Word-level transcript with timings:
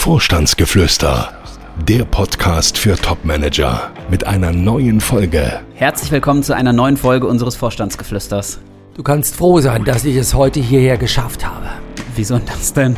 Vorstandsgeflüster, 0.00 1.30
der 1.86 2.06
Podcast 2.06 2.78
für 2.78 2.96
Topmanager 2.96 3.90
mit 4.10 4.26
einer 4.26 4.50
neuen 4.50 4.98
Folge. 4.98 5.60
Herzlich 5.74 6.10
willkommen 6.10 6.42
zu 6.42 6.54
einer 6.56 6.72
neuen 6.72 6.96
Folge 6.96 7.26
unseres 7.26 7.54
Vorstandsgeflüsters. 7.56 8.60
Du 8.94 9.02
kannst 9.02 9.36
froh 9.36 9.60
sein, 9.60 9.84
dass 9.84 10.06
ich 10.06 10.16
es 10.16 10.32
heute 10.32 10.58
hierher 10.58 10.96
geschafft 10.96 11.44
habe. 11.44 11.66
Wieso 12.16 12.38
das 12.38 12.72
denn? 12.72 12.96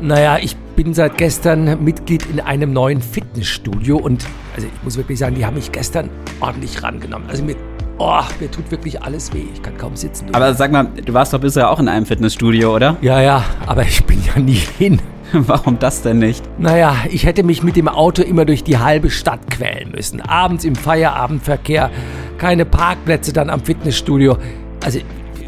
Naja, 0.00 0.38
ich 0.40 0.56
bin 0.74 0.94
seit 0.94 1.18
gestern 1.18 1.84
Mitglied 1.84 2.24
in 2.24 2.40
einem 2.40 2.72
neuen 2.72 3.02
Fitnessstudio 3.02 3.98
und 3.98 4.24
also 4.54 4.68
ich 4.68 4.82
muss 4.82 4.96
wirklich 4.96 5.18
sagen, 5.18 5.34
die 5.34 5.44
haben 5.44 5.56
mich 5.56 5.70
gestern 5.70 6.08
ordentlich 6.40 6.82
rangenommen. 6.82 7.28
Also 7.28 7.44
mir, 7.44 7.56
oh, 7.98 8.22
mir 8.40 8.50
tut 8.50 8.70
wirklich 8.70 9.02
alles 9.02 9.34
weh. 9.34 9.44
Ich 9.52 9.60
kann 9.60 9.76
kaum 9.76 9.94
sitzen. 9.96 10.34
Aber 10.34 10.54
sag 10.54 10.72
mal, 10.72 10.86
du 10.86 11.12
warst 11.12 11.34
doch 11.34 11.40
bisher 11.40 11.68
auch 11.70 11.78
in 11.78 11.88
einem 11.88 12.06
Fitnessstudio, 12.06 12.74
oder? 12.74 12.96
Ja, 13.02 13.20
ja, 13.20 13.44
aber 13.66 13.82
ich 13.82 14.02
bin 14.06 14.18
ja 14.24 14.40
nie 14.40 14.62
hin. 14.78 14.98
Warum 15.32 15.78
das 15.78 16.02
denn 16.02 16.18
nicht? 16.18 16.44
Naja, 16.58 16.96
ich 17.10 17.26
hätte 17.26 17.42
mich 17.42 17.62
mit 17.62 17.76
dem 17.76 17.88
Auto 17.88 18.22
immer 18.22 18.44
durch 18.44 18.64
die 18.64 18.78
halbe 18.78 19.10
Stadt 19.10 19.50
quälen 19.50 19.90
müssen. 19.90 20.20
Abends 20.20 20.64
im 20.64 20.74
Feierabendverkehr, 20.74 21.90
keine 22.38 22.64
Parkplätze 22.64 23.32
dann 23.32 23.50
am 23.50 23.60
Fitnessstudio. 23.60 24.38
Also 24.84 25.00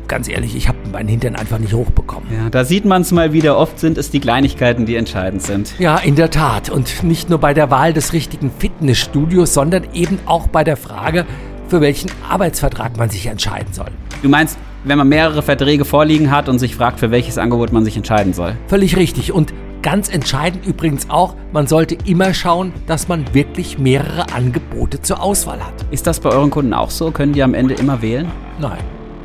ganz 0.08 0.28
ehrlich, 0.28 0.56
ich 0.56 0.68
habe 0.68 0.78
meinen 0.90 1.08
Hintern 1.08 1.36
einfach 1.36 1.58
nicht 1.58 1.74
hochbekommen. 1.74 2.28
Ja, 2.32 2.50
da 2.50 2.64
sieht 2.64 2.84
man 2.84 3.02
es 3.02 3.12
mal 3.12 3.32
wieder. 3.32 3.58
Oft 3.58 3.78
sind 3.78 3.98
es 3.98 4.10
die 4.10 4.20
Kleinigkeiten, 4.20 4.86
die 4.86 4.96
entscheidend 4.96 5.42
sind. 5.42 5.74
Ja, 5.78 5.98
in 5.98 6.16
der 6.16 6.30
Tat. 6.30 6.70
Und 6.70 7.02
nicht 7.04 7.28
nur 7.28 7.38
bei 7.38 7.54
der 7.54 7.70
Wahl 7.70 7.92
des 7.92 8.12
richtigen 8.12 8.50
Fitnessstudios, 8.50 9.54
sondern 9.54 9.86
eben 9.92 10.18
auch 10.26 10.48
bei 10.48 10.64
der 10.64 10.76
Frage, 10.76 11.26
für 11.68 11.80
welchen 11.80 12.10
Arbeitsvertrag 12.28 12.96
man 12.96 13.10
sich 13.10 13.26
entscheiden 13.26 13.72
soll. 13.72 13.90
Du 14.22 14.28
meinst, 14.28 14.58
wenn 14.84 14.98
man 14.98 15.08
mehrere 15.08 15.42
Verträge 15.42 15.84
vorliegen 15.84 16.30
hat 16.30 16.48
und 16.48 16.58
sich 16.58 16.74
fragt, 16.74 16.98
für 16.98 17.10
welches 17.10 17.36
Angebot 17.36 17.72
man 17.72 17.84
sich 17.84 17.96
entscheiden 17.96 18.32
soll? 18.32 18.54
Völlig 18.68 18.96
richtig. 18.96 19.32
Und 19.32 19.52
Ganz 19.90 20.10
entscheidend 20.10 20.66
übrigens 20.66 21.08
auch, 21.08 21.34
man 21.50 21.66
sollte 21.66 21.96
immer 22.04 22.34
schauen, 22.34 22.74
dass 22.86 23.08
man 23.08 23.24
wirklich 23.32 23.78
mehrere 23.78 24.30
Angebote 24.34 25.00
zur 25.00 25.22
Auswahl 25.22 25.64
hat. 25.64 25.72
Ist 25.90 26.06
das 26.06 26.20
bei 26.20 26.28
euren 26.28 26.50
Kunden 26.50 26.74
auch 26.74 26.90
so? 26.90 27.10
Können 27.10 27.32
die 27.32 27.42
am 27.42 27.54
Ende 27.54 27.72
immer 27.72 28.02
wählen? 28.02 28.30
Nein, 28.60 28.80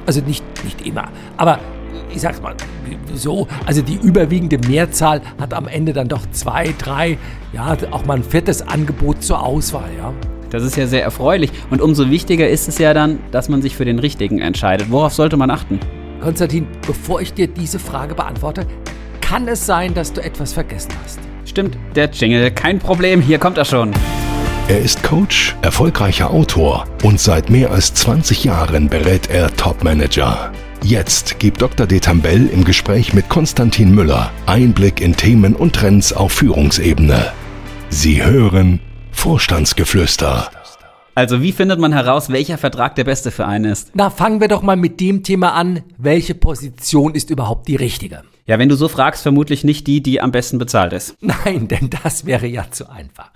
also 0.06 0.22
nicht, 0.22 0.42
nicht 0.64 0.88
immer. 0.88 1.10
Aber 1.36 1.60
ich 2.16 2.22
sag's 2.22 2.42
mal 2.42 2.56
so, 3.14 3.46
also 3.66 3.82
die 3.82 3.96
überwiegende 3.96 4.58
Mehrzahl 4.58 5.22
hat 5.38 5.54
am 5.54 5.68
Ende 5.68 5.92
dann 5.92 6.08
doch 6.08 6.22
zwei, 6.32 6.74
drei, 6.78 7.18
ja, 7.52 7.76
auch 7.92 8.06
mal 8.06 8.16
ein 8.16 8.24
viertes 8.24 8.66
Angebot 8.66 9.22
zur 9.22 9.44
Auswahl, 9.44 9.90
ja. 9.98 10.14
Das 10.50 10.64
ist 10.64 10.78
ja 10.78 10.88
sehr 10.88 11.04
erfreulich. 11.04 11.52
Und 11.72 11.82
umso 11.82 12.10
wichtiger 12.10 12.48
ist 12.48 12.70
es 12.70 12.78
ja 12.78 12.94
dann, 12.94 13.20
dass 13.32 13.50
man 13.50 13.62
sich 13.62 13.76
für 13.76 13.84
den 13.84 14.00
richtigen 14.00 14.40
entscheidet. 14.40 14.90
Worauf 14.90 15.14
sollte 15.14 15.36
man 15.36 15.52
achten? 15.52 15.82
Konstantin, 16.22 16.68
bevor 16.88 17.20
ich 17.20 17.34
dir 17.34 17.48
diese 17.50 17.80
Frage 17.80 18.16
beantworte, 18.16 18.66
kann 19.34 19.48
es 19.48 19.66
sein, 19.66 19.96
dass 19.96 20.14
du 20.14 20.24
etwas 20.24 20.54
vergessen 20.54 20.92
hast. 21.04 21.18
Stimmt, 21.46 21.76
der 21.96 22.08
Jingle, 22.12 22.52
kein 22.52 22.78
Problem, 22.78 23.20
hier 23.20 23.40
kommt 23.40 23.58
er 23.58 23.66
schon. 23.66 23.90
Er 24.68 24.80
ist 24.80 25.02
Coach, 25.02 25.56
erfolgreicher 25.64 26.30
Autor 26.30 26.86
und 27.02 27.20
seit 27.20 27.50
mehr 27.50 27.72
als 27.72 27.96
20 27.96 28.44
Jahren 28.44 28.90
berät 28.90 29.32
er 29.32 29.52
Topmanager. 29.56 30.52
Jetzt 30.84 31.40
gibt 31.40 31.64
Dr. 31.64 31.88
Detambell 31.88 32.48
im 32.48 32.64
Gespräch 32.64 33.16
mit 33.16 33.28
Konstantin 33.28 33.96
Müller 33.96 34.30
Einblick 34.46 35.02
in 35.02 35.16
Themen 35.16 35.56
und 35.56 35.74
Trends 35.74 36.14
auf 36.14 36.34
Führungsebene. 36.34 37.32
Sie 37.90 38.24
hören 38.24 38.82
Vorstandsgeflüster. 39.10 40.52
Also 41.16 41.42
wie 41.42 41.54
findet 41.54 41.80
man 41.80 41.92
heraus, 41.92 42.30
welcher 42.30 42.60
Vertrag 42.60 42.94
der 42.98 43.06
beste 43.06 43.32
für 43.32 43.48
einen 43.48 43.66
ist? 43.66 43.94
Na, 43.96 44.12
fangen 44.12 44.42
wir 44.42 44.48
doch 44.48 44.62
mal 44.62 44.78
mit 44.78 45.00
dem 45.00 45.24
Thema 45.24 45.54
an, 45.54 45.82
welche 45.98 46.36
Position 46.36 47.16
ist 47.16 47.32
überhaupt 47.32 47.68
die 47.68 47.78
richtige? 47.78 48.22
Ja, 48.46 48.60
wenn 48.60 48.68
du 48.68 48.76
so 48.76 48.90
fragst, 48.90 49.24
vermutlich 49.24 49.64
nicht 49.64 49.88
die, 49.88 50.04
die 50.04 50.20
am 50.20 50.32
besten 50.32 50.58
bezahlt 50.58 50.92
ist. 50.92 51.16
Nein, 51.22 51.70
denn 51.70 51.90
das 52.04 52.26
wäre 52.26 52.46
ja 52.46 52.70
zu 52.70 52.90
einfach. 52.90 53.32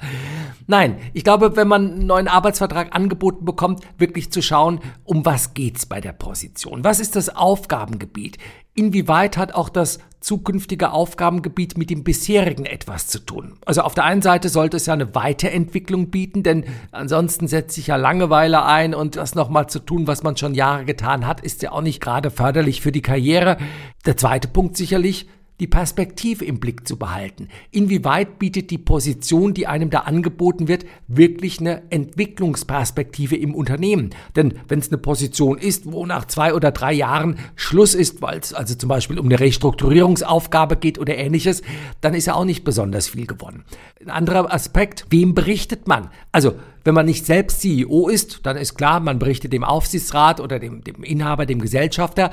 Nein, 0.67 0.97
ich 1.13 1.23
glaube, 1.23 1.55
wenn 1.55 1.67
man 1.67 1.91
einen 1.91 2.05
neuen 2.07 2.27
Arbeitsvertrag 2.27 2.93
angeboten 2.93 3.45
bekommt, 3.45 3.81
wirklich 3.97 4.31
zu 4.31 4.41
schauen, 4.41 4.81
um 5.05 5.25
was 5.25 5.53
geht's 5.53 5.85
bei 5.85 6.01
der 6.01 6.11
Position? 6.11 6.83
Was 6.83 6.99
ist 6.99 7.15
das 7.15 7.29
Aufgabengebiet? 7.29 8.37
Inwieweit 8.75 9.37
hat 9.37 9.53
auch 9.53 9.69
das 9.69 9.99
zukünftige 10.19 10.91
Aufgabengebiet 10.91 11.77
mit 11.77 11.89
dem 11.89 12.03
bisherigen 12.03 12.65
etwas 12.65 13.07
zu 13.07 13.19
tun? 13.19 13.53
Also 13.65 13.81
auf 13.81 13.93
der 13.93 14.05
einen 14.05 14.21
Seite 14.21 14.49
sollte 14.49 14.77
es 14.77 14.85
ja 14.85 14.93
eine 14.93 15.13
Weiterentwicklung 15.15 16.09
bieten, 16.09 16.43
denn 16.43 16.65
ansonsten 16.91 17.47
setzt 17.47 17.75
sich 17.75 17.87
ja 17.87 17.95
Langeweile 17.95 18.63
ein 18.65 18.93
und 18.93 19.15
das 19.15 19.35
nochmal 19.35 19.67
zu 19.67 19.79
tun, 19.79 20.07
was 20.07 20.23
man 20.23 20.37
schon 20.37 20.55
Jahre 20.55 20.85
getan 20.85 21.25
hat, 21.27 21.41
ist 21.41 21.61
ja 21.61 21.71
auch 21.71 21.81
nicht 21.81 22.01
gerade 22.01 22.31
förderlich 22.31 22.81
für 22.81 22.91
die 22.91 23.01
Karriere. 23.01 23.57
Der 24.05 24.17
zweite 24.17 24.47
Punkt 24.47 24.77
sicherlich, 24.77 25.27
die 25.59 25.67
Perspektive 25.67 26.45
im 26.45 26.59
Blick 26.59 26.87
zu 26.87 26.97
behalten. 26.97 27.49
Inwieweit 27.71 28.39
bietet 28.39 28.69
die 28.69 28.77
Position, 28.77 29.53
die 29.53 29.67
einem 29.67 29.89
da 29.89 29.99
angeboten 29.99 30.67
wird, 30.67 30.85
wirklich 31.07 31.59
eine 31.59 31.83
Entwicklungsperspektive 31.91 33.35
im 33.35 33.55
Unternehmen? 33.55 34.11
Denn 34.35 34.55
wenn 34.67 34.79
es 34.79 34.89
eine 34.89 34.99
Position 34.99 35.57
ist, 35.57 35.91
wo 35.91 36.05
nach 36.05 36.25
zwei 36.25 36.53
oder 36.53 36.71
drei 36.71 36.93
Jahren 36.93 37.39
Schluss 37.55 37.95
ist, 37.95 38.21
weil 38.21 38.39
es 38.39 38.53
also 38.53 38.75
zum 38.75 38.89
Beispiel 38.89 39.19
um 39.19 39.25
eine 39.25 39.39
Restrukturierungsaufgabe 39.39 40.77
geht 40.77 40.99
oder 40.99 41.17
ähnliches, 41.17 41.61
dann 42.01 42.13
ist 42.13 42.27
ja 42.27 42.35
auch 42.35 42.45
nicht 42.45 42.63
besonders 42.63 43.07
viel 43.07 43.25
gewonnen. 43.25 43.65
Ein 44.01 44.11
anderer 44.11 44.53
Aspekt, 44.53 45.05
wem 45.09 45.33
berichtet 45.33 45.87
man? 45.87 46.09
Also 46.31 46.53
wenn 46.83 46.93
man 46.93 47.05
nicht 47.05 47.25
selbst 47.25 47.61
CEO 47.61 48.07
ist, 48.07 48.45
dann 48.45 48.55
ist 48.55 48.75
klar, 48.75 48.99
man 48.99 49.19
berichtet 49.19 49.51
dem 49.51 49.63
Aufsichtsrat 49.63 50.39
oder 50.39 50.59
dem, 50.59 50.83
dem 50.83 51.03
Inhaber, 51.03 51.45
dem 51.45 51.59
Gesellschafter. 51.59 52.31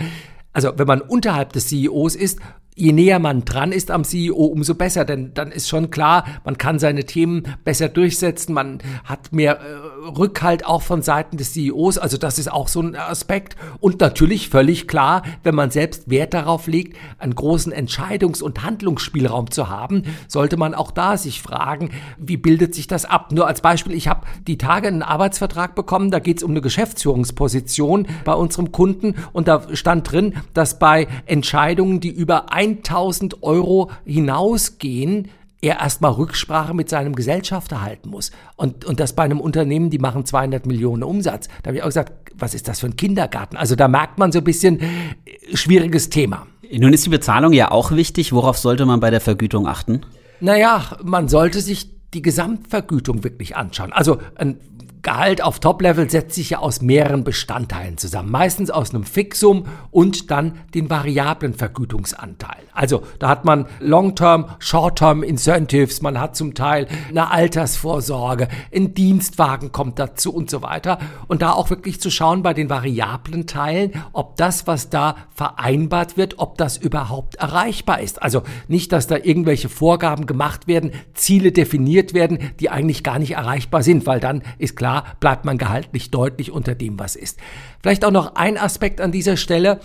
Also 0.52 0.72
wenn 0.76 0.86
man 0.86 1.00
unterhalb 1.00 1.52
des 1.52 1.66
CEOs 1.68 2.14
ist, 2.14 2.38
je 2.74 2.92
näher 2.92 3.18
man 3.18 3.44
dran 3.44 3.72
ist 3.72 3.90
am 3.90 4.04
CEO, 4.04 4.44
umso 4.46 4.74
besser, 4.74 5.04
denn 5.04 5.32
dann 5.34 5.52
ist 5.52 5.68
schon 5.68 5.90
klar, 5.90 6.24
man 6.44 6.58
kann 6.58 6.78
seine 6.78 7.04
Themen 7.04 7.44
besser 7.64 7.88
durchsetzen, 7.88 8.52
man 8.52 8.78
hat 9.04 9.32
mehr 9.32 9.60
äh, 9.60 9.93
Rückhalt 10.04 10.66
auch 10.66 10.82
von 10.82 11.02
Seiten 11.02 11.36
des 11.36 11.52
CEOs, 11.54 11.98
also 11.98 12.16
das 12.16 12.38
ist 12.38 12.52
auch 12.52 12.68
so 12.68 12.80
ein 12.80 12.94
Aspekt 12.94 13.56
und 13.80 14.00
natürlich 14.00 14.48
völlig 14.48 14.86
klar, 14.86 15.22
wenn 15.42 15.54
man 15.54 15.70
selbst 15.70 16.10
Wert 16.10 16.34
darauf 16.34 16.66
legt, 16.66 16.96
einen 17.18 17.34
großen 17.34 17.72
Entscheidungs- 17.72 18.42
und 18.42 18.62
Handlungsspielraum 18.62 19.50
zu 19.50 19.68
haben, 19.68 20.04
sollte 20.28 20.56
man 20.56 20.74
auch 20.74 20.90
da 20.90 21.16
sich 21.16 21.40
fragen, 21.40 21.90
wie 22.18 22.36
bildet 22.36 22.74
sich 22.74 22.86
das 22.86 23.04
ab? 23.04 23.32
Nur 23.32 23.46
als 23.46 23.60
Beispiel, 23.60 23.94
ich 23.94 24.08
habe 24.08 24.26
die 24.46 24.58
Tage 24.58 24.88
einen 24.88 25.02
Arbeitsvertrag 25.02 25.74
bekommen, 25.74 26.10
da 26.10 26.18
geht 26.18 26.38
es 26.38 26.42
um 26.42 26.50
eine 26.50 26.60
Geschäftsführungsposition 26.60 28.06
bei 28.24 28.34
unserem 28.34 28.72
Kunden 28.72 29.14
und 29.32 29.48
da 29.48 29.62
stand 29.74 30.10
drin, 30.10 30.34
dass 30.52 30.78
bei 30.78 31.08
Entscheidungen, 31.26 32.00
die 32.00 32.10
über 32.10 32.52
1000 32.52 33.42
Euro 33.42 33.90
hinausgehen, 34.04 35.30
er 35.64 35.80
erstmal 35.80 36.12
Rücksprache 36.12 36.74
mit 36.74 36.90
seinem 36.90 37.14
Gesellschafter 37.14 37.80
halten 37.80 38.10
muss. 38.10 38.30
Und, 38.56 38.84
und 38.84 39.00
das 39.00 39.14
bei 39.14 39.22
einem 39.22 39.40
Unternehmen, 39.40 39.88
die 39.88 39.98
machen 39.98 40.26
200 40.26 40.66
Millionen 40.66 41.02
Umsatz. 41.02 41.48
Da 41.62 41.68
habe 41.68 41.78
ich 41.78 41.82
auch 41.82 41.88
gesagt, 41.88 42.12
was 42.34 42.54
ist 42.54 42.68
das 42.68 42.80
für 42.80 42.86
ein 42.86 42.96
Kindergarten? 42.96 43.56
Also 43.56 43.74
da 43.74 43.88
merkt 43.88 44.18
man 44.18 44.30
so 44.30 44.38
ein 44.38 44.44
bisschen 44.44 44.80
äh, 44.80 45.56
schwieriges 45.56 46.10
Thema. 46.10 46.46
Nun 46.70 46.92
ist 46.92 47.06
die 47.06 47.10
Bezahlung 47.10 47.52
ja 47.52 47.70
auch 47.70 47.92
wichtig. 47.92 48.32
Worauf 48.32 48.58
sollte 48.58 48.84
man 48.84 49.00
bei 49.00 49.10
der 49.10 49.20
Vergütung 49.20 49.66
achten? 49.66 50.02
Naja, 50.40 50.98
man 51.02 51.28
sollte 51.28 51.60
sich 51.60 51.90
die 52.12 52.22
Gesamtvergütung 52.22 53.24
wirklich 53.24 53.56
anschauen. 53.56 53.92
Also 53.92 54.18
ein 54.36 54.58
Gehalt 55.04 55.42
auf 55.42 55.60
Top-Level 55.60 56.08
setzt 56.08 56.34
sich 56.34 56.50
ja 56.50 56.58
aus 56.60 56.80
mehreren 56.80 57.24
Bestandteilen 57.24 57.98
zusammen. 57.98 58.30
Meistens 58.30 58.70
aus 58.70 58.94
einem 58.94 59.04
Fixum 59.04 59.66
und 59.90 60.30
dann 60.30 60.58
den 60.74 60.88
variablen 60.88 61.52
Vergütungsanteil. 61.52 62.64
Also 62.72 63.02
da 63.18 63.28
hat 63.28 63.44
man 63.44 63.66
Long-Term, 63.80 64.46
Short-Term 64.58 65.22
Incentives, 65.22 66.00
man 66.00 66.18
hat 66.18 66.36
zum 66.36 66.54
Teil 66.54 66.88
eine 67.10 67.30
Altersvorsorge, 67.30 68.48
ein 68.74 68.94
Dienstwagen 68.94 69.72
kommt 69.72 69.98
dazu 69.98 70.34
und 70.34 70.48
so 70.50 70.62
weiter. 70.62 70.98
Und 71.28 71.42
da 71.42 71.52
auch 71.52 71.68
wirklich 71.68 72.00
zu 72.00 72.10
schauen 72.10 72.42
bei 72.42 72.54
den 72.54 72.70
variablen 72.70 73.46
Teilen, 73.46 73.92
ob 74.14 74.36
das, 74.36 74.66
was 74.66 74.88
da 74.88 75.16
vereinbart 75.34 76.16
wird, 76.16 76.38
ob 76.38 76.56
das 76.56 76.78
überhaupt 76.78 77.34
erreichbar 77.34 78.00
ist. 78.00 78.22
Also 78.22 78.42
nicht, 78.68 78.90
dass 78.90 79.06
da 79.06 79.16
irgendwelche 79.16 79.68
Vorgaben 79.68 80.24
gemacht 80.24 80.66
werden, 80.66 80.92
Ziele 81.12 81.52
definiert 81.52 82.14
werden, 82.14 82.38
die 82.58 82.70
eigentlich 82.70 83.04
gar 83.04 83.18
nicht 83.18 83.32
erreichbar 83.32 83.82
sind, 83.82 84.06
weil 84.06 84.18
dann 84.18 84.42
ist 84.56 84.76
klar, 84.76 84.93
bleibt 85.20 85.44
man 85.44 85.58
gehaltlich 85.58 86.10
deutlich 86.10 86.50
unter 86.50 86.74
dem, 86.74 86.98
was 86.98 87.16
ist. 87.16 87.38
Vielleicht 87.82 88.04
auch 88.04 88.10
noch 88.10 88.36
ein 88.36 88.58
Aspekt 88.58 89.00
an 89.00 89.12
dieser 89.12 89.36
Stelle. 89.36 89.80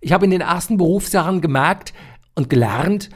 Ich 0.00 0.12
habe 0.12 0.24
in 0.24 0.30
den 0.30 0.40
ersten 0.40 0.76
Berufsjahren 0.76 1.40
gemerkt 1.40 1.92
und 2.34 2.50
gelernt, 2.50 3.10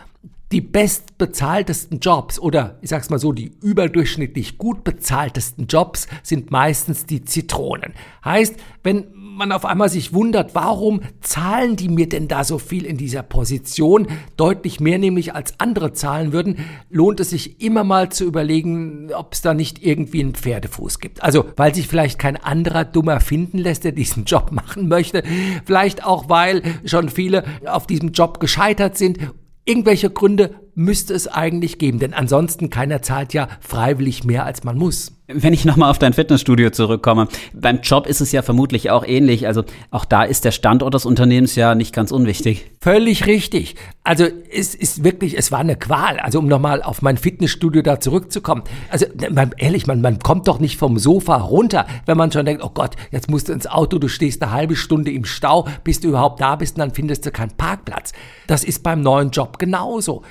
die 0.53 0.61
bestbezahltesten 0.61 1.99
Jobs 1.99 2.39
oder 2.39 2.79
ich 2.81 2.91
sag's 2.91 3.11
mal 3.11 3.19
so, 3.19 3.33
die 3.33 3.53
überdurchschnittlich 3.63 4.59
gut 4.59 4.85
bezahltesten 4.85 5.67
Jobs 5.67 6.07
sind 6.23 6.51
meistens 6.51 7.05
die 7.05 7.25
Zitronen. 7.25 7.95
Heißt, 8.25 8.55
wenn 8.85 9.07
man 9.13 9.53
auf 9.53 9.65
einmal 9.65 9.89
sich 9.89 10.15
wundert, 10.15 10.55
warum 10.55 11.03
zahlen 11.21 11.77
die 11.77 11.89
mir 11.89 12.09
denn 12.09 12.29
da 12.29 12.45
so 12.45 12.59
viel 12.59 12.87
in 12.87 12.97
dieser 12.97 13.23
Position, 13.23 14.07
deutlich 14.37 14.81
mehr 14.81 14.99
nämlich 14.99 15.35
als 15.35 15.61
andere 15.61 15.93
zahlen 15.93 16.33
würden, 16.33 16.59
lohnt 16.91 17.21
es 17.21 17.31
sich 17.31 17.61
immer 17.61 17.85
mal 17.85 18.11
zu 18.11 18.25
überlegen, 18.25 19.13
ob 19.13 19.35
es 19.35 19.43
da 19.43 19.53
nicht 19.53 19.85
irgendwie 19.85 20.21
einen 20.21 20.35
Pferdefuß 20.35 21.01
gibt. 21.01 21.23
Also, 21.23 21.45
weil 21.57 21.75
sich 21.75 21.87
vielleicht 21.87 22.19
kein 22.19 22.37
anderer 22.37 22.85
Dummer 22.85 23.21
finden 23.21 23.59
lässt, 23.59 23.85
der 23.85 23.93
diesen 23.93 24.25
Job 24.25 24.53
machen 24.53 24.89
möchte, 24.89 25.23
vielleicht 25.65 26.05
auch, 26.05 26.29
weil 26.29 26.63
schon 26.85 27.09
viele 27.09 27.45
auf 27.67 27.87
diesem 27.87 28.13
Job 28.13 28.41
gescheitert 28.41 28.97
sind 28.97 29.19
irgendwelche 29.67 30.09
Gründe 30.11 30.66
müsste 30.77 31.15
es 31.15 31.27
eigentlich 31.27 31.79
geben, 31.79 31.99
denn 31.99 32.15
ansonsten 32.15 32.71
keiner 32.71 33.03
zahlt 33.03 33.33
ja 33.33 33.49
freiwillig 33.61 34.25
mehr, 34.25 34.45
als 34.45 34.63
man 34.63 34.77
muss. 34.77 35.13
Wenn 35.27 35.53
ich 35.53 35.65
nochmal 35.65 35.91
auf 35.91 35.99
dein 35.99 36.13
Fitnessstudio 36.13 36.71
zurückkomme, 36.71 37.27
beim 37.53 37.81
Job 37.81 38.07
ist 38.07 38.21
es 38.21 38.31
ja 38.31 38.43
vermutlich 38.43 38.91
auch 38.91 39.05
ähnlich. 39.05 39.49
Also 39.49 39.65
auch 39.91 40.05
da 40.05 40.23
ist 40.23 40.45
der 40.45 40.53
Standort 40.53 40.95
des 40.95 41.05
Unternehmens 41.05 41.57
ja 41.57 41.75
nicht 41.75 41.93
ganz 41.93 42.13
unwichtig. 42.13 42.71
Völlig 42.81 43.27
richtig. 43.27 43.75
Also 44.05 44.27
es 44.53 44.77
ist 44.77 45.03
wirklich, 45.03 45.37
es 45.37 45.51
war 45.51 45.59
eine 45.59 45.75
Qual. 45.75 46.21
Also 46.21 46.39
um 46.39 46.47
nochmal 46.47 46.81
auf 46.81 47.03
mein 47.03 47.17
Fitnessstudio 47.17 47.83
da 47.83 47.99
zurückzukommen. 47.99 48.63
Also 48.89 49.07
man, 49.33 49.51
ehrlich, 49.57 49.89
man, 49.89 50.01
man 50.01 50.21
kommt 50.21 50.47
doch 50.47 50.61
nicht 50.61 50.77
vom 50.77 50.97
Sofa 50.97 51.39
runter, 51.39 51.87
wenn 52.05 52.17
man 52.17 52.31
schon 52.31 52.47
denkt, 52.47 52.63
oh 52.63 52.71
Gott, 52.73 52.95
jetzt 53.11 53.29
musst 53.29 53.49
du 53.49 53.53
ins 53.53 53.67
Auto, 53.67 53.99
du 53.99 54.07
stehst 54.07 54.43
eine 54.43 54.53
halbe 54.53 54.77
Stunde 54.77 55.11
im 55.11 55.25
Stau, 55.25 55.67
bis 55.83 55.99
du 55.99 56.09
überhaupt 56.09 56.41
da 56.41 56.55
bist 56.55 56.77
und 56.77 56.81
dann 56.81 56.95
findest 56.95 57.27
du 57.27 57.33
keinen 57.33 57.51
Parkplatz. 57.57 58.13
Das 58.47 58.63
ist 58.63 58.85
beim 58.85 59.01
neuen 59.01 59.31
Job 59.31 59.59
genauso 59.59 60.23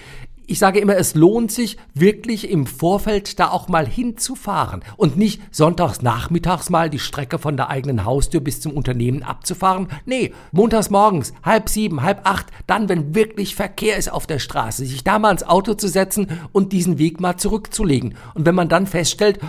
ich 0.47 0.59
sage 0.59 0.80
immer, 0.80 0.95
es 0.95 1.15
lohnt 1.15 1.51
sich 1.51 1.77
wirklich 1.94 2.50
im 2.50 2.65
Vorfeld 2.65 3.39
da 3.39 3.50
auch 3.50 3.68
mal 3.68 3.88
hinzufahren 3.88 4.83
und 4.97 5.18
nicht 5.18 5.42
sonntags 5.51 6.01
nachmittags 6.01 6.69
mal 6.69 6.89
die 6.89 7.00
Strecke 7.00 7.39
von 7.39 7.57
der 7.57 7.69
eigenen 7.69 8.06
Haustür 8.06 8.42
bis 8.42 8.62
zum 8.62 8.74
Unternehmen 8.74 9.24
abzufahren. 9.24 9.88
Nee, 10.06 10.33
montags 10.51 10.89
morgens, 10.89 11.33
halb 11.44 11.69
sieben, 11.69 12.03
halb 12.03 12.21
acht, 12.24 12.47
dann, 12.68 12.89
wenn 12.89 13.15
wirklich 13.15 13.56
Verkehr 13.56 13.97
ist 13.97 14.12
auf 14.12 14.27
der 14.27 14.39
Straße, 14.39 14.86
sich 14.86 15.03
da 15.03 15.19
mal 15.19 15.31
ins 15.31 15.47
Auto 15.47 15.74
zu 15.74 15.88
setzen 15.88 16.27
und 16.51 16.74
diesen 16.74 16.98
Weg 16.98 17.19
mal 17.19 17.38
zurückzulegen. 17.38 18.15
Und 18.33 18.45
wenn 18.45 18.56
man 18.56 18.69
dann 18.69 18.88
feststellt, 18.88 19.39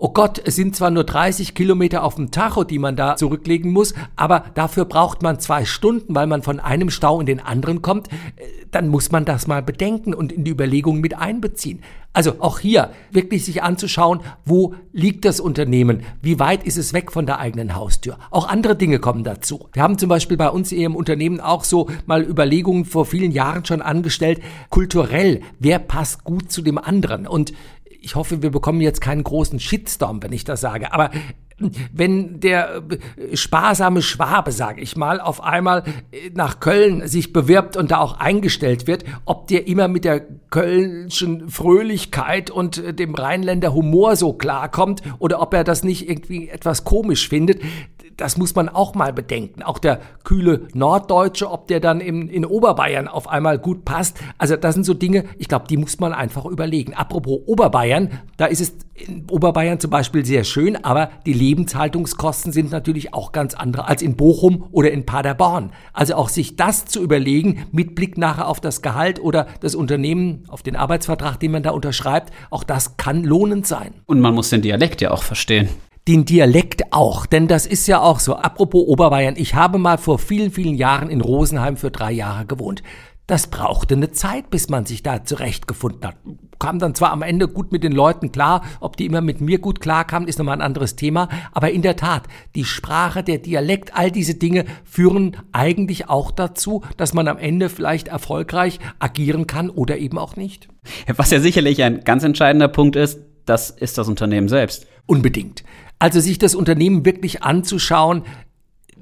oh 0.00 0.08
Gott, 0.08 0.40
es 0.42 0.56
sind 0.56 0.74
zwar 0.74 0.90
nur 0.90 1.04
30 1.04 1.54
Kilometer 1.54 2.02
auf 2.02 2.14
dem 2.14 2.30
Tacho, 2.30 2.64
die 2.64 2.78
man 2.78 2.96
da 2.96 3.16
zurücklegen 3.16 3.70
muss, 3.70 3.92
aber 4.16 4.44
dafür 4.54 4.86
braucht 4.86 5.22
man 5.22 5.38
zwei 5.38 5.66
Stunden, 5.66 6.14
weil 6.14 6.26
man 6.26 6.42
von 6.42 6.58
einem 6.58 6.88
Stau 6.88 7.20
in 7.20 7.26
den 7.26 7.38
anderen 7.38 7.82
kommt, 7.82 8.08
äh, 8.08 8.46
dann 8.70 8.88
muss 8.88 9.12
man 9.12 9.24
das 9.24 9.46
mal 9.46 9.62
bedenken 9.62 10.14
und 10.14 10.32
in 10.32 10.44
die 10.44 10.50
Überlegungen 10.52 11.00
mit 11.00 11.18
einbeziehen. 11.18 11.82
Also 12.12 12.36
auch 12.40 12.58
hier 12.58 12.90
wirklich 13.12 13.44
sich 13.44 13.62
anzuschauen, 13.62 14.20
wo 14.44 14.74
liegt 14.92 15.24
das 15.24 15.38
Unternehmen, 15.38 16.02
wie 16.22 16.40
weit 16.40 16.64
ist 16.64 16.76
es 16.76 16.92
weg 16.92 17.12
von 17.12 17.24
der 17.24 17.38
eigenen 17.38 17.76
Haustür. 17.76 18.18
Auch 18.30 18.48
andere 18.48 18.74
Dinge 18.74 18.98
kommen 18.98 19.22
dazu. 19.22 19.68
Wir 19.72 19.82
haben 19.82 19.98
zum 19.98 20.08
Beispiel 20.08 20.36
bei 20.36 20.48
uns 20.48 20.70
hier 20.70 20.86
im 20.86 20.96
Unternehmen 20.96 21.40
auch 21.40 21.62
so 21.62 21.88
mal 22.06 22.22
Überlegungen 22.22 22.84
vor 22.84 23.06
vielen 23.06 23.30
Jahren 23.30 23.64
schon 23.64 23.82
angestellt, 23.82 24.40
kulturell, 24.70 25.42
wer 25.60 25.78
passt 25.78 26.24
gut 26.24 26.50
zu 26.50 26.62
dem 26.62 26.78
anderen. 26.78 27.28
Und 27.28 27.52
ich 28.00 28.14
hoffe, 28.14 28.42
wir 28.42 28.50
bekommen 28.50 28.80
jetzt 28.80 29.00
keinen 29.00 29.24
großen 29.24 29.60
Shitstorm, 29.60 30.22
wenn 30.22 30.32
ich 30.32 30.44
das 30.44 30.60
sage, 30.60 30.92
aber 30.92 31.10
wenn 31.92 32.40
der 32.40 32.82
äh, 33.16 33.36
sparsame 33.36 34.02
Schwabe, 34.02 34.52
sage 34.52 34.80
ich 34.80 34.96
mal, 34.96 35.20
auf 35.20 35.42
einmal 35.42 35.84
äh, 36.10 36.30
nach 36.34 36.60
Köln 36.60 37.06
sich 37.06 37.32
bewirbt 37.32 37.76
und 37.76 37.90
da 37.90 37.98
auch 37.98 38.18
eingestellt 38.18 38.86
wird, 38.86 39.04
ob 39.24 39.46
der 39.48 39.66
immer 39.66 39.88
mit 39.88 40.04
der 40.04 40.20
kölnischen 40.50 41.50
Fröhlichkeit 41.50 42.50
und 42.50 42.78
äh, 42.78 42.94
dem 42.94 43.14
Rheinländer 43.14 43.74
Humor 43.74 44.16
so 44.16 44.32
klarkommt 44.32 45.02
oder 45.18 45.40
ob 45.42 45.52
er 45.54 45.64
das 45.64 45.84
nicht 45.84 46.08
irgendwie 46.08 46.48
etwas 46.48 46.84
komisch 46.84 47.28
findet, 47.28 47.60
das 48.20 48.36
muss 48.36 48.54
man 48.54 48.68
auch 48.68 48.94
mal 48.94 49.12
bedenken. 49.12 49.62
Auch 49.62 49.78
der 49.78 50.00
kühle 50.24 50.68
Norddeutsche, 50.74 51.50
ob 51.50 51.66
der 51.68 51.80
dann 51.80 52.00
in, 52.00 52.28
in 52.28 52.44
Oberbayern 52.44 53.08
auf 53.08 53.28
einmal 53.28 53.58
gut 53.58 53.84
passt. 53.84 54.18
Also 54.36 54.56
das 54.56 54.74
sind 54.74 54.84
so 54.84 54.94
Dinge, 54.94 55.24
ich 55.38 55.48
glaube, 55.48 55.66
die 55.68 55.76
muss 55.76 55.98
man 56.00 56.12
einfach 56.12 56.44
überlegen. 56.44 56.94
Apropos 56.94 57.40
Oberbayern, 57.46 58.10
da 58.36 58.46
ist 58.46 58.60
es 58.60 58.74
in 58.94 59.24
Oberbayern 59.30 59.80
zum 59.80 59.90
Beispiel 59.90 60.24
sehr 60.26 60.44
schön, 60.44 60.76
aber 60.84 61.10
die 61.24 61.32
Lebenshaltungskosten 61.32 62.52
sind 62.52 62.70
natürlich 62.70 63.14
auch 63.14 63.32
ganz 63.32 63.54
andere 63.54 63.88
als 63.88 64.02
in 64.02 64.16
Bochum 64.16 64.66
oder 64.70 64.90
in 64.90 65.06
Paderborn. 65.06 65.72
Also 65.94 66.14
auch 66.14 66.28
sich 66.28 66.56
das 66.56 66.84
zu 66.84 67.02
überlegen, 67.02 67.66
mit 67.72 67.94
Blick 67.94 68.18
nachher 68.18 68.48
auf 68.48 68.60
das 68.60 68.82
Gehalt 68.82 69.20
oder 69.20 69.46
das 69.60 69.74
Unternehmen, 69.74 70.44
auf 70.48 70.62
den 70.62 70.76
Arbeitsvertrag, 70.76 71.40
den 71.40 71.52
man 71.52 71.62
da 71.62 71.70
unterschreibt, 71.70 72.32
auch 72.50 72.64
das 72.64 72.98
kann 72.98 73.24
lohnend 73.24 73.66
sein. 73.66 73.94
Und 74.06 74.20
man 74.20 74.34
muss 74.34 74.50
den 74.50 74.60
Dialekt 74.60 75.00
ja 75.00 75.10
auch 75.10 75.22
verstehen 75.22 75.70
den 76.10 76.24
Dialekt 76.24 76.92
auch, 76.92 77.24
denn 77.24 77.46
das 77.46 77.66
ist 77.66 77.86
ja 77.86 78.00
auch 78.00 78.18
so. 78.18 78.34
Apropos 78.34 78.84
Oberbayern, 78.88 79.34
ich 79.36 79.54
habe 79.54 79.78
mal 79.78 79.96
vor 79.96 80.18
vielen, 80.18 80.50
vielen 80.50 80.74
Jahren 80.74 81.08
in 81.08 81.20
Rosenheim 81.20 81.76
für 81.76 81.92
drei 81.92 82.10
Jahre 82.10 82.46
gewohnt. 82.46 82.82
Das 83.28 83.46
brauchte 83.46 83.94
eine 83.94 84.10
Zeit, 84.10 84.50
bis 84.50 84.68
man 84.68 84.86
sich 84.86 85.04
da 85.04 85.24
zurechtgefunden 85.24 86.04
hat. 86.04 86.16
Kam 86.58 86.80
dann 86.80 86.96
zwar 86.96 87.12
am 87.12 87.22
Ende 87.22 87.46
gut 87.46 87.70
mit 87.70 87.84
den 87.84 87.92
Leuten 87.92 88.32
klar, 88.32 88.64
ob 88.80 88.96
die 88.96 89.06
immer 89.06 89.20
mit 89.20 89.40
mir 89.40 89.60
gut 89.60 89.80
klarkamen, 89.80 90.28
ist 90.28 90.40
nochmal 90.40 90.56
ein 90.56 90.62
anderes 90.62 90.96
Thema, 90.96 91.28
aber 91.52 91.70
in 91.70 91.82
der 91.82 91.94
Tat, 91.94 92.24
die 92.56 92.64
Sprache, 92.64 93.22
der 93.22 93.38
Dialekt, 93.38 93.96
all 93.96 94.10
diese 94.10 94.34
Dinge 94.34 94.64
führen 94.82 95.36
eigentlich 95.52 96.08
auch 96.08 96.32
dazu, 96.32 96.82
dass 96.96 97.14
man 97.14 97.28
am 97.28 97.38
Ende 97.38 97.68
vielleicht 97.68 98.08
erfolgreich 98.08 98.80
agieren 98.98 99.46
kann 99.46 99.70
oder 99.70 99.96
eben 99.98 100.18
auch 100.18 100.34
nicht. 100.34 100.68
Was 101.06 101.30
ja 101.30 101.38
sicherlich 101.38 101.84
ein 101.84 102.00
ganz 102.00 102.24
entscheidender 102.24 102.66
Punkt 102.66 102.96
ist, 102.96 103.20
das 103.46 103.70
ist 103.70 103.96
das 103.96 104.08
Unternehmen 104.08 104.48
selbst. 104.48 104.88
Unbedingt. 105.06 105.62
Also 106.00 106.18
sich 106.18 106.38
das 106.38 106.56
Unternehmen 106.56 107.04
wirklich 107.04 107.44
anzuschauen, 107.44 108.24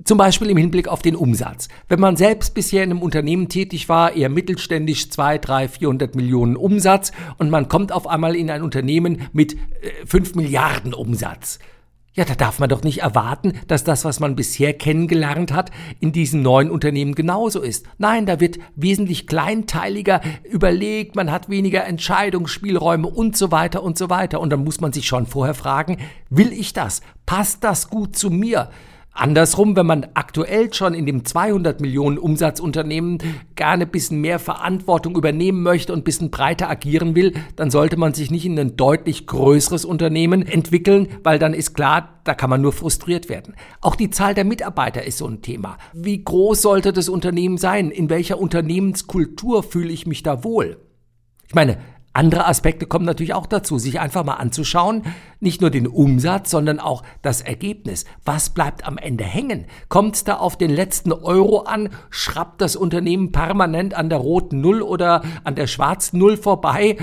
zum 0.05 0.19
Beispiel 0.19 0.50
im 0.50 0.56
Hinblick 0.56 0.89
auf 0.89 1.00
den 1.00 1.17
Umsatz. 1.17 1.69
Wenn 1.89 2.00
man 2.00 2.17
selbst 2.17 2.55
bisher 2.55 2.85
in 2.85 2.91
einem 2.91 3.03
Unternehmen 3.03 3.49
tätig 3.49 3.89
war, 3.89 4.15
eher 4.15 4.29
mittelständisch, 4.29 5.11
zwei, 5.11 5.39
drei, 5.39 5.69
400 5.69 6.15
Millionen 6.15 6.56
Umsatz 6.56 7.12
und 7.39 7.50
man 7.50 7.69
kommt 7.69 7.93
auf 7.93 8.06
einmal 8.06 8.37
in 8.37 8.50
ein 8.50 8.62
Unternehmen 8.62 9.29
mit 9.33 9.55
äh, 9.55 10.06
5 10.06 10.35
Milliarden 10.35 10.93
Umsatz. 10.93 11.59
Ja, 12.19 12.25
da 12.25 12.35
darf 12.35 12.59
man 12.59 12.69
doch 12.69 12.82
nicht 12.82 13.03
erwarten, 13.03 13.53
dass 13.69 13.85
das, 13.85 14.05
was 14.05 14.19
man 14.19 14.35
bisher 14.35 14.75
kennengelernt 14.75 15.53
hat, 15.53 15.70
in 16.00 16.11
diesem 16.11 16.43
neuen 16.43 16.69
Unternehmen 16.69 17.15
genauso 17.15 17.61
ist. 17.61 17.87
Nein, 17.99 18.26
da 18.26 18.41
wird 18.41 18.59
wesentlich 18.75 19.29
kleinteiliger 19.29 20.20
überlegt, 20.43 21.15
man 21.15 21.31
hat 21.31 21.49
weniger 21.49 21.85
Entscheidungsspielräume 21.85 23.06
und 23.06 23.37
so 23.37 23.53
weiter 23.53 23.85
und 23.85 23.97
so 23.97 24.11
weiter. 24.11 24.41
Und 24.41 24.50
dann 24.50 24.65
muss 24.65 24.81
man 24.81 24.93
sich 24.93 25.06
schon 25.06 25.26
vorher 25.26 25.55
fragen, 25.55 25.99
will 26.29 26.53
ich 26.53 26.73
das? 26.73 27.03
Passt 27.25 27.62
das 27.62 27.88
gut 27.88 28.17
zu 28.17 28.31
mir? 28.31 28.69
Andersrum, 29.19 29.75
wenn 29.75 29.87
man 29.87 30.06
aktuell 30.15 30.73
schon 30.73 30.94
in 30.94 31.05
dem 31.05 31.25
200 31.25 31.81
Millionen 31.81 32.19
Umsatzunternehmen 32.19 33.19
gerne 33.56 33.85
ein 33.85 33.91
bisschen 33.91 34.20
mehr 34.20 34.38
Verantwortung 34.38 35.17
übernehmen 35.17 35.62
möchte 35.62 35.93
und 35.93 36.00
ein 36.00 36.05
bisschen 36.05 36.31
breiter 36.31 36.70
agieren 36.70 37.17
will, 37.17 37.35
dann 37.56 37.73
sollte 37.73 37.97
man 37.97 38.15
sich 38.15 38.31
nicht 38.31 38.47
in 38.47 38.59
ein 38.59 38.76
deutlich 38.76 39.26
größeres 39.26 39.85
Unternehmen 39.85 40.47
entwickeln, 40.47 41.09
weil 41.25 41.41
dann 41.41 41.53
ist 41.53 41.75
klar, 41.75 42.20
da 42.23 42.35
kann 42.35 42.49
man 42.49 42.62
nur 42.62 42.73
frustriert 42.73 43.29
werden. 43.29 43.56
Auch 43.81 43.97
die 43.97 44.11
Zahl 44.11 44.35
der 44.35 44.44
Mitarbeiter 44.44 45.03
ist 45.03 45.19
so 45.19 45.26
ein 45.26 45.43
Thema. 45.43 45.79
Wie 45.93 46.23
groß 46.23 46.62
sollte 46.62 46.93
das 46.93 47.09
Unternehmen 47.09 47.59
sein? 47.59 47.91
In 47.91 48.11
welcher 48.11 48.38
Unternehmenskultur 48.38 49.65
fühle 49.65 49.93
ich 49.93 50.06
mich 50.06 50.23
da 50.23 50.44
wohl? 50.44 50.79
Ich 51.49 51.55
meine, 51.55 51.79
andere 52.19 52.49
Aspekte 52.49 52.85
kommen 52.87 53.05
natürlich 53.05 53.32
auch 53.32 53.47
dazu, 53.47 53.79
sich 53.79 54.00
einfach 54.00 54.25
mal 54.25 54.35
anzuschauen, 54.35 55.05
nicht 55.39 55.60
nur 55.60 55.70
den 55.70 55.87
Umsatz, 55.87 56.51
sondern 56.51 56.81
auch 56.81 57.05
das 57.22 57.43
Ergebnis. 57.43 58.06
Was 58.25 58.51
bleibt 58.51 58.84
am 58.84 58.98
Ende 58.98 59.22
hängen? 59.22 59.67
Kommt 59.89 60.17
es 60.17 60.25
da 60.25 60.34
auf 60.34 60.58
den 60.58 60.70
letzten 60.70 61.13
Euro 61.13 61.60
an? 61.60 61.91
Schrappt 62.10 62.60
das 62.60 62.75
Unternehmen 62.75 63.31
permanent 63.31 63.94
an 63.94 64.08
der 64.08 64.19
roten 64.19 64.60
Null 64.60 64.82
oder 64.82 65.22
an 65.44 65.55
der 65.55 65.69
schwarzen 65.69 66.19
Null 66.19 66.37
vorbei? 66.37 66.96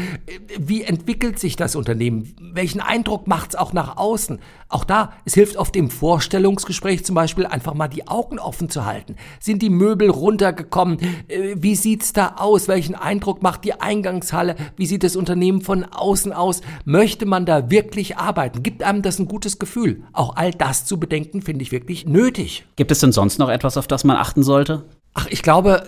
Wie 0.60 0.84
entwickelt 0.84 1.39
sich 1.39 1.55
das 1.55 1.77
Unternehmen? 1.77 2.36
Welchen 2.53 2.81
Eindruck 2.81 3.25
macht 3.25 3.51
es 3.51 3.55
auch 3.55 3.72
nach 3.72 3.95
außen? 3.95 4.39
Auch 4.67 4.84
da, 4.84 5.13
es 5.24 5.36
hilft 5.36 5.55
oft 5.55 5.75
im 5.77 5.89
Vorstellungsgespräch 5.89 7.05
zum 7.05 7.15
Beispiel 7.15 7.45
einfach 7.45 7.75
mal 7.75 7.88
die 7.88 8.07
Augen 8.10 8.39
offen 8.39 8.67
zu 8.67 8.86
halten. 8.86 9.15
Sind 9.39 9.62
die 9.62 9.69
Möbel 9.69 10.10
runtergekommen? 10.10 11.00
Äh, 11.29 11.55
wie 11.55 11.75
sieht's 11.75 12.12
da 12.12 12.36
aus? 12.38 12.67
Welchen 12.67 12.95
Eindruck 12.95 13.41
macht 13.43 13.63
die 13.63 13.79
Eingangshalle? 13.79 14.55
Wie 14.75 14.88
sieht 14.88 15.04
das 15.05 15.15
Unternehmen 15.15 15.62
von 15.62 15.83
außen 15.83 16.33
aus? 16.33 16.62
Möchte 16.83 17.25
man 17.25 17.45
da 17.45 17.69
wirklich 17.69 18.17
arbeiten? 18.17 18.63
Gibt 18.63 18.83
einem 18.83 19.01
das 19.01 19.19
ein 19.19 19.27
gutes 19.27 19.59
Gefühl? 19.59 20.03
Auch 20.13 20.35
all 20.35 20.51
das 20.51 20.85
zu 20.85 21.00
bedenken, 21.00 21.41
finde 21.41 21.63
ich 21.63 21.71
wirklich 21.71 22.05
nötig. 22.05 22.65
Gibt 22.75 22.91
es 22.91 23.00
denn 23.00 23.12
sonst 23.12 23.39
noch 23.39 23.50
etwas, 23.50 23.77
auf 23.77 23.88
das 23.88 24.03
man 24.03 24.17
achten 24.17 24.43
sollte? 24.43 24.85
Ach, 25.13 25.27
ich 25.29 25.41
glaube, 25.41 25.83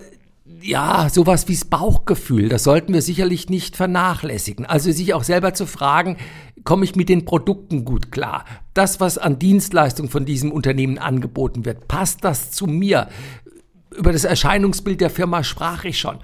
ja, 0.62 1.10
sowas 1.10 1.48
wie 1.48 1.54
das 1.54 1.66
Bauchgefühl, 1.66 2.50
das 2.50 2.64
sollten 2.64 2.94
wir 2.94 3.02
sicherlich 3.02 3.50
nicht 3.50 3.76
vernachlässigen. 3.76 4.66
Also 4.66 4.92
sich 4.92 5.14
auch 5.14 5.24
selber 5.24 5.54
zu 5.54 5.66
fragen, 5.66 6.18
komme 6.64 6.86
ich 6.86 6.96
mit 6.96 7.10
den 7.10 7.26
Produkten 7.26 7.86
gut 7.86 8.12
klar? 8.12 8.46
Das, 8.74 9.00
was 9.00 9.18
an 9.18 9.40
Dienstleistung 9.40 10.10
von 10.10 10.26
diesem 10.26 10.52
Unternehmen 10.52 10.98
angeboten 10.98 11.66
wird, 11.66 11.88
passt 11.88 12.24
das 12.24 12.52
zu 12.52 12.66
mir? 12.66 13.08
Über 13.96 14.12
das 14.12 14.26
Erscheinungsbild 14.26 15.02
der 15.02 15.10
Firma 15.10 15.44
sprach 15.44 15.86
ich 15.86 16.00
schon. 16.00 16.18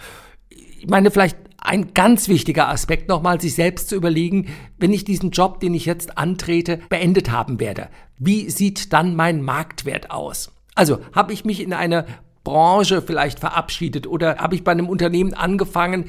Ich 0.49 0.87
meine, 0.87 1.11
vielleicht 1.11 1.37
ein 1.63 1.93
ganz 1.93 2.27
wichtiger 2.27 2.69
Aspekt 2.69 3.07
nochmal, 3.07 3.39
sich 3.39 3.55
selbst 3.55 3.89
zu 3.89 3.95
überlegen, 3.95 4.47
wenn 4.77 4.93
ich 4.93 5.05
diesen 5.05 5.31
Job, 5.31 5.59
den 5.59 5.73
ich 5.73 5.85
jetzt 5.85 6.17
antrete, 6.17 6.79
beendet 6.89 7.31
haben 7.31 7.59
werde, 7.59 7.89
wie 8.17 8.49
sieht 8.49 8.93
dann 8.93 9.15
mein 9.15 9.41
Marktwert 9.41 10.11
aus? 10.11 10.51
Also 10.75 10.99
habe 11.13 11.33
ich 11.33 11.45
mich 11.45 11.61
in 11.61 11.73
eine 11.73 12.05
Branche 12.43 13.01
vielleicht 13.01 13.39
verabschiedet 13.39 14.05
oder 14.05 14.37
habe 14.37 14.55
ich 14.55 14.63
bei 14.63 14.71
einem 14.73 14.89
Unternehmen 14.89 15.33
angefangen, 15.33 16.05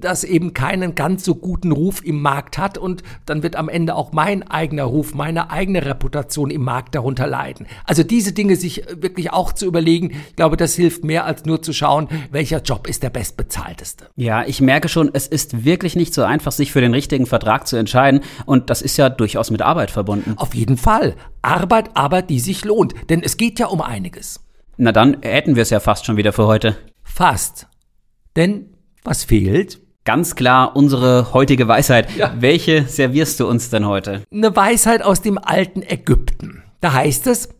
das 0.00 0.24
eben 0.24 0.54
keinen 0.54 0.94
ganz 0.94 1.24
so 1.24 1.34
guten 1.34 1.72
Ruf 1.72 2.04
im 2.04 2.20
Markt 2.22 2.58
hat 2.58 2.78
und 2.78 3.02
dann 3.26 3.42
wird 3.42 3.56
am 3.56 3.68
Ende 3.68 3.94
auch 3.94 4.12
mein 4.12 4.48
eigener 4.48 4.84
Ruf, 4.84 5.14
meine 5.14 5.50
eigene 5.50 5.84
Reputation 5.84 6.50
im 6.50 6.62
Markt 6.62 6.94
darunter 6.94 7.26
leiden. 7.26 7.66
Also 7.84 8.02
diese 8.02 8.32
Dinge 8.32 8.56
sich 8.56 8.84
wirklich 8.96 9.32
auch 9.32 9.52
zu 9.52 9.66
überlegen, 9.66 10.10
ich 10.10 10.36
glaube, 10.36 10.56
das 10.56 10.74
hilft 10.74 11.04
mehr 11.04 11.24
als 11.24 11.44
nur 11.44 11.62
zu 11.62 11.72
schauen, 11.72 12.08
welcher 12.30 12.62
Job 12.62 12.88
ist 12.88 13.02
der 13.02 13.10
bestbezahlteste. 13.10 14.06
Ja, 14.16 14.44
ich 14.44 14.60
merke 14.60 14.88
schon, 14.88 15.10
es 15.12 15.26
ist 15.26 15.64
wirklich 15.64 15.96
nicht 15.96 16.14
so 16.14 16.22
einfach, 16.22 16.52
sich 16.52 16.72
für 16.72 16.80
den 16.80 16.94
richtigen 16.94 17.26
Vertrag 17.26 17.66
zu 17.66 17.76
entscheiden 17.76 18.20
und 18.46 18.70
das 18.70 18.82
ist 18.82 18.96
ja 18.96 19.08
durchaus 19.08 19.50
mit 19.50 19.62
Arbeit 19.62 19.90
verbunden. 19.90 20.34
Auf 20.36 20.54
jeden 20.54 20.76
Fall. 20.76 21.14
Arbeit, 21.42 21.96
Arbeit, 21.96 22.30
die 22.30 22.40
sich 22.40 22.64
lohnt, 22.64 22.94
denn 23.10 23.22
es 23.22 23.36
geht 23.36 23.58
ja 23.58 23.66
um 23.66 23.80
einiges. 23.80 24.40
Na 24.76 24.92
dann 24.92 25.16
hätten 25.22 25.56
wir 25.56 25.62
es 25.62 25.70
ja 25.70 25.80
fast 25.80 26.06
schon 26.06 26.16
wieder 26.16 26.32
für 26.32 26.46
heute. 26.46 26.76
Fast. 27.02 27.66
Denn 28.36 28.66
was 29.02 29.24
fehlt? 29.24 29.80
Ganz 30.04 30.34
klar 30.36 30.74
unsere 30.74 31.32
heutige 31.34 31.68
Weisheit. 31.68 32.08
Ja. 32.16 32.32
Welche 32.38 32.84
servierst 32.86 33.40
du 33.40 33.46
uns 33.46 33.70
denn 33.70 33.86
heute? 33.86 34.22
Eine 34.32 34.56
Weisheit 34.56 35.02
aus 35.02 35.20
dem 35.20 35.38
alten 35.38 35.82
Ägypten. 35.82 36.62
Da 36.80 36.94
heißt 36.94 37.26
es, 37.26 37.50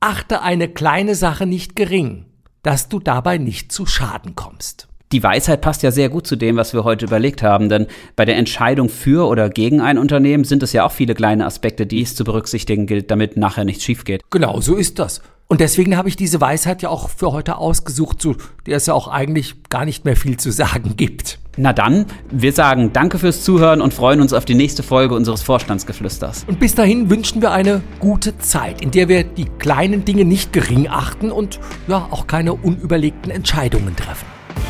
achte 0.00 0.42
eine 0.42 0.68
kleine 0.68 1.14
Sache 1.14 1.46
nicht 1.46 1.76
gering, 1.76 2.26
dass 2.62 2.88
du 2.88 2.98
dabei 2.98 3.38
nicht 3.38 3.72
zu 3.72 3.86
Schaden 3.86 4.34
kommst. 4.34 4.88
Die 5.12 5.22
Weisheit 5.22 5.62
passt 5.62 5.82
ja 5.82 5.90
sehr 5.90 6.10
gut 6.10 6.26
zu 6.26 6.36
dem, 6.36 6.56
was 6.56 6.74
wir 6.74 6.84
heute 6.84 7.06
überlegt 7.06 7.42
haben, 7.42 7.70
denn 7.70 7.86
bei 8.14 8.26
der 8.26 8.36
Entscheidung 8.36 8.90
für 8.90 9.26
oder 9.26 9.48
gegen 9.48 9.80
ein 9.80 9.96
Unternehmen 9.96 10.44
sind 10.44 10.62
es 10.62 10.74
ja 10.74 10.84
auch 10.84 10.92
viele 10.92 11.14
kleine 11.14 11.46
Aspekte, 11.46 11.86
die 11.86 12.02
es 12.02 12.14
zu 12.14 12.24
berücksichtigen 12.24 12.86
gilt, 12.86 13.10
damit 13.10 13.36
nachher 13.38 13.64
nichts 13.64 13.84
schief 13.84 14.04
geht. 14.04 14.22
Genau, 14.30 14.60
so 14.60 14.76
ist 14.76 14.98
das. 14.98 15.22
Und 15.50 15.62
deswegen 15.62 15.96
habe 15.96 16.10
ich 16.10 16.16
diese 16.16 16.42
Weisheit 16.42 16.82
ja 16.82 16.90
auch 16.90 17.08
für 17.08 17.32
heute 17.32 17.56
ausgesucht, 17.56 18.20
zu 18.20 18.36
der 18.66 18.76
es 18.76 18.84
ja 18.84 18.92
auch 18.92 19.08
eigentlich 19.08 19.54
gar 19.70 19.86
nicht 19.86 20.04
mehr 20.04 20.14
viel 20.14 20.36
zu 20.36 20.52
sagen 20.52 20.94
gibt. 20.94 21.38
Na 21.56 21.72
dann, 21.72 22.04
wir 22.30 22.52
sagen 22.52 22.92
Danke 22.92 23.18
fürs 23.18 23.44
Zuhören 23.44 23.80
und 23.80 23.94
freuen 23.94 24.20
uns 24.20 24.34
auf 24.34 24.44
die 24.44 24.54
nächste 24.54 24.82
Folge 24.82 25.14
unseres 25.14 25.40
Vorstandsgeflüsters. 25.40 26.44
Und 26.46 26.60
bis 26.60 26.74
dahin 26.74 27.08
wünschen 27.08 27.40
wir 27.40 27.50
eine 27.50 27.80
gute 27.98 28.36
Zeit, 28.36 28.82
in 28.82 28.90
der 28.90 29.08
wir 29.08 29.24
die 29.24 29.46
kleinen 29.46 30.04
Dinge 30.04 30.26
nicht 30.26 30.52
gering 30.52 30.86
achten 30.86 31.30
und 31.30 31.60
ja 31.86 32.08
auch 32.10 32.26
keine 32.26 32.52
unüberlegten 32.52 33.32
Entscheidungen 33.32 33.96
treffen. 33.96 34.26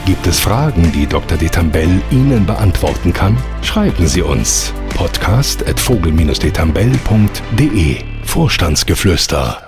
Gibt 0.07 0.29
es 0.29 0.39
Fragen, 0.39 0.93
die 0.93 1.09
Dr. 1.09 1.39
Detambell 1.39 2.01
Ihnen 2.13 2.47
beantworten 2.47 3.13
kann? 3.13 3.37
Schreiben 3.63 4.07
Sie 4.07 4.23
uns 4.23 4.73
podcast 4.91 5.69
at 5.69 5.81
vogel-detambell.de 5.81 7.97
Vorstandsgeflüster 8.23 9.68